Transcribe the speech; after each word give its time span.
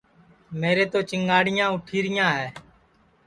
میرے 0.59 0.85
تِو 0.91 0.99
چِنگاٹِؔیاں 1.09 1.69
اُوٹھِیرِیاں 1.71 2.29
ہے 2.37 2.47